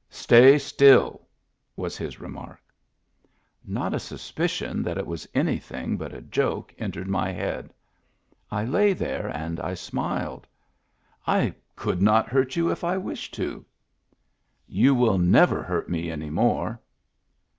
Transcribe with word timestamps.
"Stay 0.26 0.56
still," 0.58 1.28
was 1.76 1.98
his 1.98 2.18
remark. 2.18 2.62
Not 3.62 3.92
a 3.92 3.98
suspicion 4.00 4.82
that 4.82 4.96
it 4.96 5.06
was 5.06 5.28
anything 5.34 5.98
but 5.98 6.14
a 6.14 6.22
joke 6.22 6.72
entered 6.78 7.08
my 7.08 7.30
head 7.30 7.74
I 8.50 8.64
lay 8.64 8.94
there 8.94 9.26
and 9.36 9.60
I 9.60 9.74
smiled." 9.74 10.46
I 11.36 11.54
could 11.76 12.00
not 12.00 12.30
hurt 12.30 12.56
you 12.56 12.70
if 12.70 12.84
I 12.84 12.96
wished 12.96 13.34
to."" 13.34 13.66
You 14.82 14.94
will 14.94 15.18
never 15.18 15.62
hurt 15.62 15.90
me 15.90 16.10
any 16.10 16.30
more." 16.30 16.80